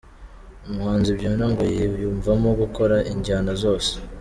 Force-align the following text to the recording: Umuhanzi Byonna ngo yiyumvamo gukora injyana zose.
Umuhanzi 0.67 1.09
Byonna 1.17 1.45
ngo 1.51 1.63
yiyumvamo 1.73 2.49
gukora 2.61 2.95
injyana 3.11 3.51
zose. 3.63 3.91